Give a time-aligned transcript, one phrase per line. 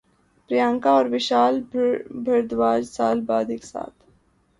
[0.49, 1.59] پریانکا اور وشال
[2.23, 4.03] بھردواج سال بعد ایک ساتھ